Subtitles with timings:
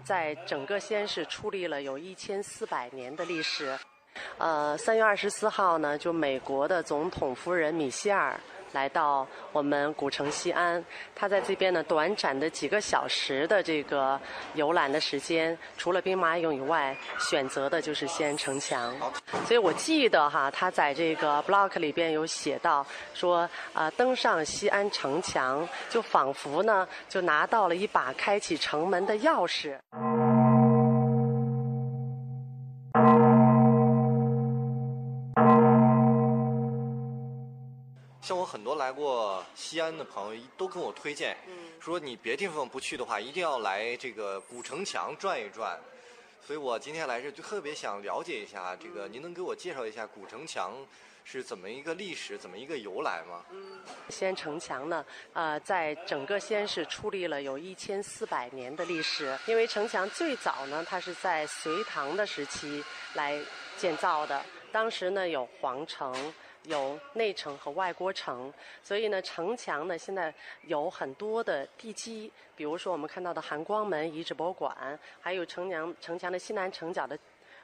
[0.00, 3.78] 在整个西安市矗立了有一千四百年的历史。
[4.38, 8.38] 呃，三月二十四号呢，就美国的总统夫人米歇尔。
[8.74, 10.84] 来到我们古城西安，
[11.14, 14.20] 他在这边呢短暂的几个小时的这个
[14.54, 18.92] 游览的时间，除了兵马俑以外，选择的就是西安城墙。
[19.46, 22.84] 所以我记得哈，他在这个 blog 里边有写到
[23.14, 29.78] 说，啊，登上西安城墙，就仿佛呢就拿到了一把开启城门的钥匙。
[38.54, 41.36] 很多来过西安的朋友都跟我推荐，
[41.80, 45.76] 说你别地方不去的话，一定要来这个古城墙转一转。
[46.46, 50.72] 所以我今天来这就特别想了解一下，这个您能给我介绍一下古城墙
[51.24, 53.44] 是怎么一个历史，怎么一个由来吗？
[54.08, 59.36] 西安城墙呢，呃，在整个西安市矗立了有一千四百年的历史。
[59.46, 62.84] 因为城墙最早呢，它是在隋唐的时期
[63.14, 63.36] 来
[63.76, 64.40] 建造的，
[64.70, 66.32] 当时呢有皇城。
[66.64, 70.32] 有内城和外郭城，所以呢，城墙呢现在
[70.62, 77.18] 有很多的地基，比如说我们看到的含光门遗址博物馆，还有城墙城墙的西南城角的，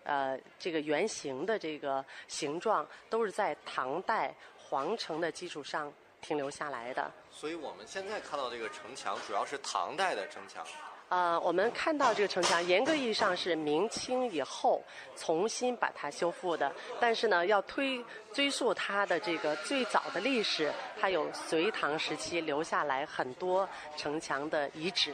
[0.05, 7.11] 呃，这个圆形的这个形状，都是在唐代皇城的基础上停留下来的。
[7.31, 10.65] 所以我们现在看到这个城墙，主要是唐代的城墙。
[11.11, 14.81] 呃，我们看到这个城墙，严格意义上是明清以后
[15.17, 16.73] 重新把它修复的。
[17.01, 18.01] 但是呢，要推
[18.33, 25.13] 追溯它的这个最早的历史，它有隋唐时期留下来很多城墙的遗址。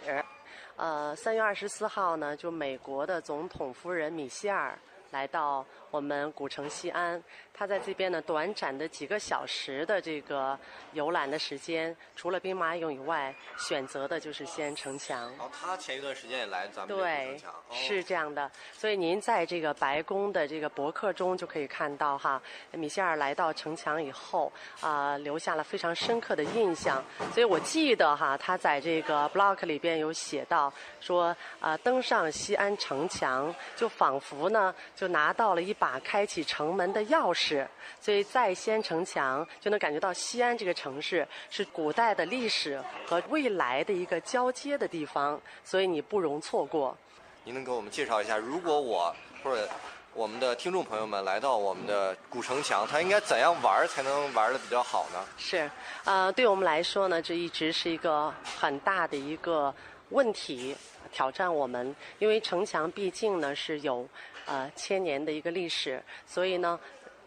[0.76, 4.78] 呃，三月二十四号呢，就美国的总统夫人米歇尔。
[5.10, 7.22] 来到我们古城西安，
[7.54, 10.58] 他在这边呢短暂的几个小时的这个
[10.92, 15.32] 游览的时间，除了兵马俑以外，选择的就是西安城墙。
[15.38, 17.40] 哦，他前一段时间也来咱们对，
[17.70, 18.50] 是这样的。
[18.72, 27.02] 所以您在这个白宫的这个博客中就可以看到哈，米歇尔来到城墙以后啊，留下了非常深刻的印象。
[27.32, 34.74] 所以我记得哈，他在这个 blog 里边有写到说啊，登上西安城墙，就仿佛呢。
[34.96, 37.66] 就拿到了一把开启城门的钥匙，
[38.00, 46.96] 所以在西安城墙就能感觉到西安这个城市是古代的历史和未来的一个交接的地方，所以你不容错过。
[47.44, 49.14] 您能给我们介绍一下，如果我
[49.44, 49.68] 或者
[50.14, 55.22] 我们的听众朋友们来到我们的古城墙，他应该怎样玩才能玩的比较好呢？
[55.36, 55.70] 是，
[56.04, 59.72] 呃，对我们来说呢，这一直是一个很大的一个
[60.08, 60.74] 问题。
[61.12, 64.06] 挑战我们，因为城墙毕竟呢是有
[64.46, 66.78] 呃千年的一个历史，所以呢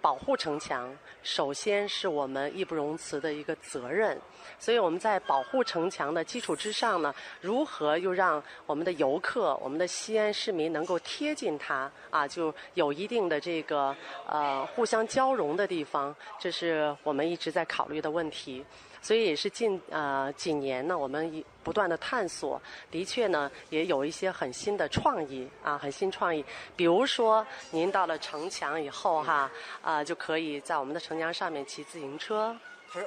[0.02, 0.90] 保护城墙
[1.22, 4.18] 首先是我们义不容辞的一个责任。
[4.58, 18.66] 所以我们在保护城墙的基础之上呢，如何又让我们的游客、我们的西安市民能够贴近它啊，就有一定的这个呃互相交融的地方，这是我们一直在考虑的问题。
[19.02, 22.62] 所以也是近呃几年呢，我们不断的探索，
[22.92, 26.44] 的确呢也有一些很新的创意啊，很新创意。
[26.76, 29.50] 比如说，您到了城墙以后哈，
[29.82, 32.56] 啊就可以在我们的城墙上面骑自行车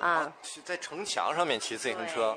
[0.00, 0.32] 啊，
[0.64, 2.36] 在城墙上面骑自行车，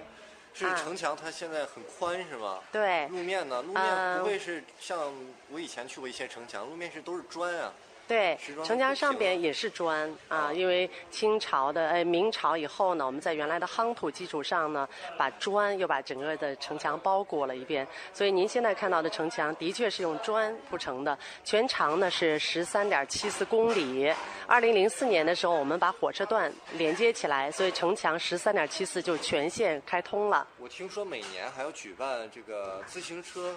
[0.54, 2.60] 是城墙它现在很宽是吗？
[2.72, 3.08] 对。
[3.08, 3.62] 路面呢？
[3.62, 5.14] 路面不会是像
[5.50, 7.72] 我以前去过一些城墙，路面是都是砖啊。
[8.08, 24.14] 对，城墙上边也是砖啊，因为清朝的哎明朝以后呢，我们在原来的夯土基础上呢，把砖又把整个的城墙包裹了一遍，所以您现在看到的城墙的确是用砖铺成的，全长呢是十三点七四公里。
[24.46, 30.48] 二零零四年的时候，我们把火车段连接起来，所以城墙十三点七四就全线开通了。
[30.60, 33.56] 我听说每年还要举办这个自行车。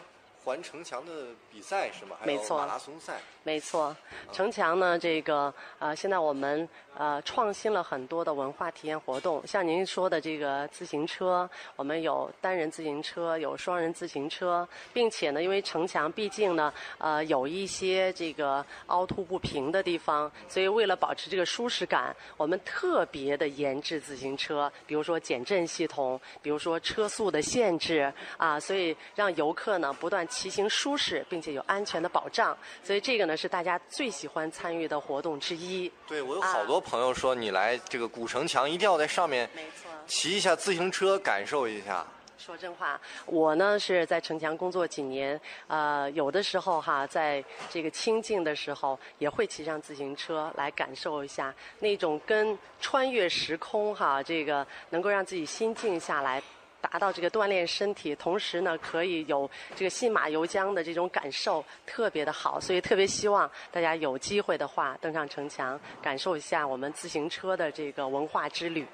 [0.48, 2.16] 环城墙的比赛是吗？
[2.24, 3.18] 没错，马拉松赛。
[3.42, 3.94] 没错，
[4.32, 6.66] 城墙呢，这个呃，现在我们
[6.96, 30.26] 呃创新了很多的文化体验活动，像您说的这个自行车，我们有单人自行车，有双人自行车，并且呢，因为城墙毕竟呢呃有一些这个凹凸不平的地方，所以为了保持这个舒适感，我们特别的研制自行车，比如说减震系统，比如说车速的限制啊，所以让游客呢不断。
[30.38, 35.90] 骑行舒适，并且有安全的保障，所以这个呢是大家最喜欢参与的活动之一。
[36.06, 42.06] 对我有好多朋友说，你来这个古城墙一定要在上面，没错，骑一下自行车，感受一下。
[42.38, 56.40] 说真话，我呢是在城墙工作几年，呃，有的时候哈，在这个清静的时候，也会骑上自行车来感受一下那种跟穿越时空哈，这个能够让自己心静下来。
[56.80, 62.60] 达到这个锻炼身体，同时呢可以有这个信马由缰的这种感受，特别的好。
[62.60, 68.86] 所以特别希望大家有机会的话登上城墙，感受一下我们自行车的这个文化之旅。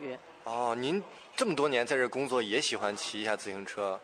[0.44, 1.02] 哦，您
[1.34, 3.98] 这么多年在这工作，也喜欢骑一下自行车？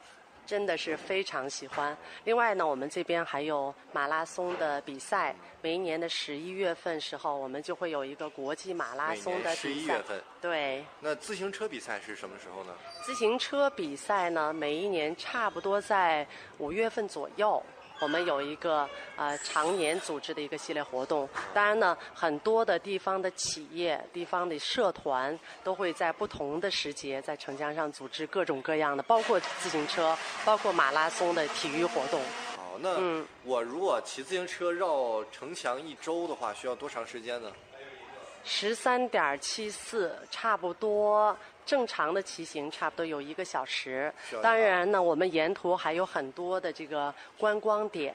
[0.51, 1.97] 真的是非常喜欢。
[2.25, 5.33] 另外呢，我们这边还有马拉松的比赛。
[5.63, 9.55] 每一年的十一月份时候，我们就会有一个国际马拉松的比赛。
[9.55, 10.21] 十一月份。
[10.41, 10.85] 对。
[10.99, 12.73] 那自行车比赛是什么时候呢？
[13.05, 16.27] 自行车比赛呢，每一年差不多在
[16.59, 17.63] 五月份左右。
[18.01, 32.21] 我们有一个呃常年组织的一个系列活动，当然呢，很多的地方的企业、地方的社团都会在不同的时节在城墙上组织各种各样的，包括自行车、包括马拉松的体育活动。
[32.57, 37.53] 好，那我如果骑自行车绕城墙一周的话，需要多长时间呢？
[38.43, 41.37] 十三点七四，差不多。
[41.71, 44.13] 正常的骑行差不多有一个小时，
[44.43, 48.13] 当然呢，我们沿途还有很多的这个观光点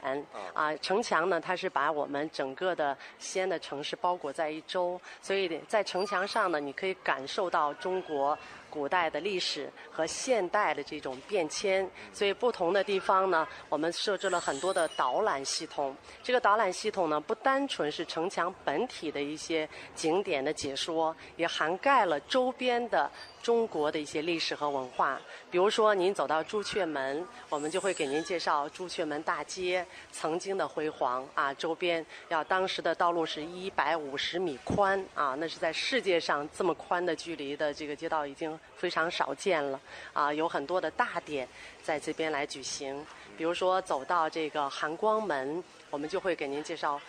[0.54, 0.76] 啊。
[0.82, 8.38] 城墙呢，它是把我们整个的西安的城市包裹在一周，所以在城墙上呢，你可以感受到中国。
[8.76, 15.96] 古代的历史和现代的这种变迁，所以不同的地方呢，我们设置了很多的导览系统。
[16.22, 23.10] 这个导览系统呢，不单纯是城墙本体的一些景点的解说，也涵盖了周边的
[23.42, 25.18] 中国的一些历史和文化。
[25.50, 38.60] 比如说，您走到朱雀门，我们就会给您介绍朱雀门大街曾经的辉煌啊，周边要当时的道路是一百五十米宽啊，那是在世界上这么宽的距离的这个街道已经。
[38.76, 39.80] 非常少见了，
[40.14, 41.48] 啊，有很多的大典
[41.82, 43.06] 在这边来举行。
[43.38, 47.00] 比如说，走到这个含光门，我们就会给您介绍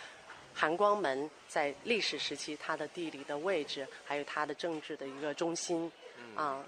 [0.53, 5.91] 含光门在历史时期它的地理的位置，还有它的政治的一个中心，
[6.35, 6.63] 啊。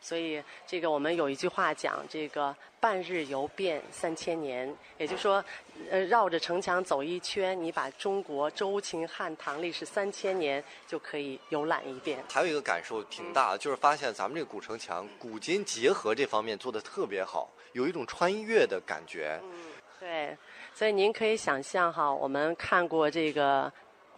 [0.00, 5.44] 所以，这个我们有一句话讲，这个半日游遍三千年，也就是说，
[5.90, 12.24] 呃，绕着城墙走一圈，你把中国周秦汉唐历史三千年就可以游览一遍。
[12.30, 19.38] 还有一个感受挺大的，就是发现咱们这个古城墙古今结合这方面做的特别好，有一种穿越的感觉。
[19.42, 19.52] 嗯，
[20.00, 20.36] 对，
[20.74, 23.70] 所以您可以想象哈，我们看过这个。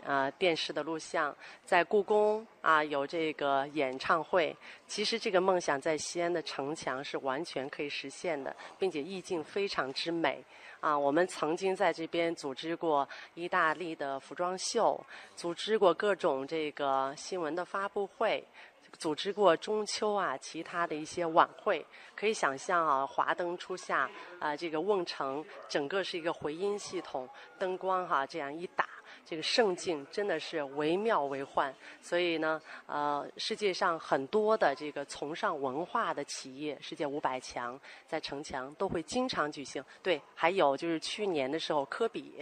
[0.04, 1.34] 啊，电视的录像，
[1.64, 4.56] 在故宫啊有这个演唱会。
[4.87, 10.44] 其实这个梦想在西安的城墙是完全可以实现的，并且意境非常之美。
[10.81, 15.00] 啊，我们曾经在这边组织过意大利的服装秀，
[15.37, 18.44] 组织过各种这个新闻的发布会，
[18.98, 21.87] 组织过中秋啊其他的一些晚会。
[22.16, 24.10] 可以想象啊，华灯初下
[24.40, 27.28] 啊，这个瓮城整个是一个回音系统，
[27.60, 28.84] 灯光哈这样一打。
[29.24, 39.82] 这个盛景真的是惟妙惟幻，所以呢，呃，世界上很多的这个崇尚文化的企业，世界五百强在城墙都会经常举行。
[40.02, 42.34] 对，还有就是去年的时候，科比。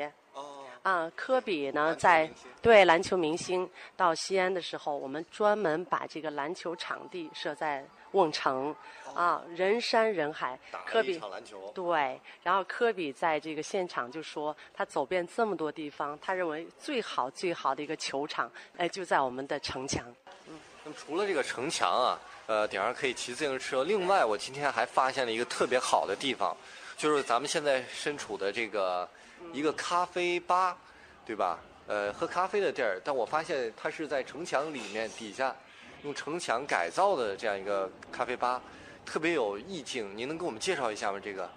[0.83, 2.31] 啊，科比呢，在
[2.63, 3.69] 对篮球明星
[3.99, 8.75] 到西安的时候，我们专门把这个篮球场地设在瓮城，
[9.15, 10.59] 啊，人山人海。
[10.87, 11.71] 科比篮球。
[11.75, 20.03] 对，然后科比在这个现场就说，他走遍这么多地方，他认为最好最好的一个球场，哎，就在我们的城墙。
[20.49, 23.85] 嗯，那么除了这个城墙啊，呃，顶上可以骑自行车。
[23.85, 26.57] 另外，我今天还发现了一个特别好的地方，
[26.97, 29.07] 就是咱们现在身处的这个。
[29.53, 30.77] 一个咖啡吧，
[31.25, 31.59] 对吧？
[31.87, 35.55] 呃，喝咖啡的地儿，但我发现它是在城墙里面底下，
[36.05, 38.63] 用城墙改造的这样一个咖啡吧，
[39.05, 40.17] 特别有意境。
[40.17, 41.19] 您能给我们介绍一下吗？
[41.21, 41.51] 这个？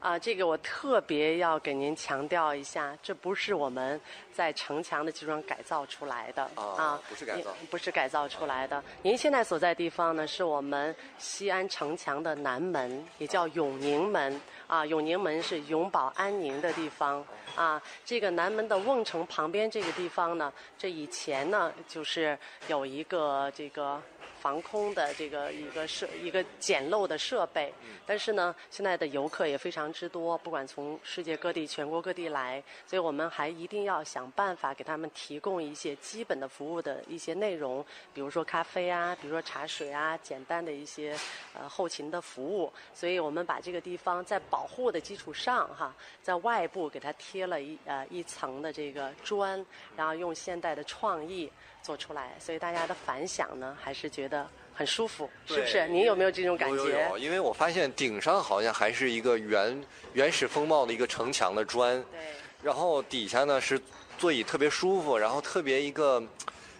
[0.00, 4.00] 啊，这个我特别要给您强调一下，这不是我们
[4.32, 8.82] 在城墙的基础上改造出来的啊，不是改造，不是改造出来的。
[9.02, 14.40] 您现在所在地方呢，是我们西安城墙的南门，也叫永宁门。
[14.68, 17.24] 啊，永宁门是永保安宁的地方
[17.56, 17.82] 啊。
[18.04, 22.38] 这个南门的瓮城旁边这个地方呢，这以前呢就是
[22.68, 24.00] 有一个这个。
[24.40, 27.72] 防空的这个一个设一个简陋的设备，
[28.06, 41.16] 但是呢，现在的游客也非常之多，不管从世界各地、全国各地来，所以我们还一定要想办法给他们提供一些基本的服务的一些内容，比如说咖啡啊，比如说茶水啊，简单的一些
[41.54, 42.72] 呃后勤的服务。
[42.94, 49.64] 所以我们把这个地方在保护的基础上，哈，在外部给它贴了一呃一层的这个砖，
[49.96, 51.50] 然后用现代的创意。
[51.80, 54.27] 做出来，所以大家的反响呢，还是觉得
[54.74, 55.88] 很舒服，是不是？
[55.88, 56.76] 您有没有这种感觉？
[56.76, 62.20] 有有，因为我发现顶上好像还是一个原原始风貌的一个城墙的砖，对。
[62.62, 63.80] 然后底下呢是
[64.18, 66.22] 座椅特别舒服，然后特别一个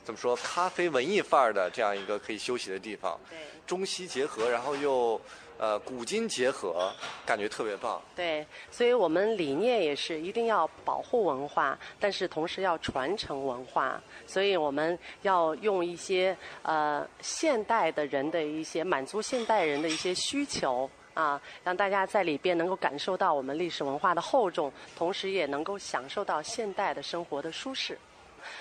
[0.05, 5.21] 怎么说咖啡文艺范儿的这样一个可以休息的地方，对，中西结合，然后又
[5.59, 6.91] 呃古今结合，
[7.27, 8.00] 感觉特别棒。
[8.17, 20.88] 对，所以我们理念也是一定要保护文化，但是同时要传承文化，所以我们要用一些呃现代的人的一些满足现代人的一些需求。
[21.15, 27.99] 啊，让大家在里边能够感受到我们历史文化的厚重，同时也能够享受到现代的生活的舒适。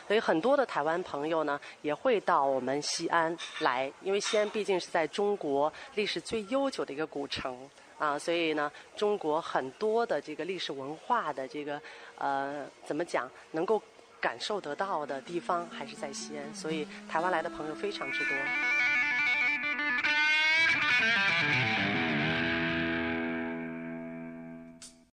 [0.07, 11.81] 所以很多的台湾朋友呢，也会到我们西安来，因为西安毕竟是在中国历史最悠久的一个古城啊，所以呢，中国很多的这个历史文化的这个
[12.17, 13.81] 呃，怎么讲，能够
[14.19, 18.35] 感受得到的地方还是在西安，所以台湾来的朋友非常之多。